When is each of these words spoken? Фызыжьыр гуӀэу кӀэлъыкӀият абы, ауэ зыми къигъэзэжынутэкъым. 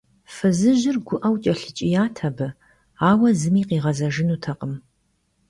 Фызыжьыр 0.33 0.97
гуӀэу 1.05 1.35
кӀэлъыкӀият 1.43 2.17
абы, 2.27 2.47
ауэ 3.09 3.29
зыми 3.39 3.63
къигъэзэжынутэкъым. 3.67 4.73